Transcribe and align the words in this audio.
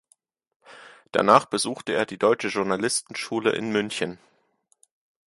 Danach 1.11 1.45
besuchte 1.45 1.93
er 1.93 2.07
die 2.07 2.17
Deutsche 2.17 2.47
Journalistenschule 2.47 3.51
in 3.51 3.71
München. 3.71 4.17